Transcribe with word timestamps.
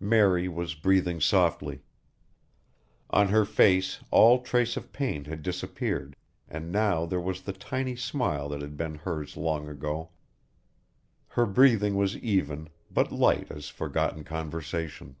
Mary 0.00 0.48
was 0.48 0.74
breathing 0.74 1.18
softly. 1.18 1.82
On 3.08 3.28
her 3.28 3.46
face 3.46 4.00
all 4.10 4.42
trace 4.42 4.76
of 4.76 4.92
pain 4.92 5.24
had 5.24 5.40
disappeared 5.42 6.14
and 6.46 6.70
now 6.70 7.06
there 7.06 7.18
was 7.22 7.40
the 7.40 7.54
tiny 7.54 7.96
smile 7.96 8.50
that 8.50 8.60
had 8.60 8.76
been 8.76 8.96
hers 8.96 9.34
long 9.34 9.66
ago. 9.70 10.10
Her 11.28 11.46
breathing 11.46 11.94
was 11.94 12.18
even, 12.18 12.68
but 12.90 13.12
light 13.12 13.50
as 13.50 13.68
forgotten 13.70 14.24
conversation. 14.24 15.16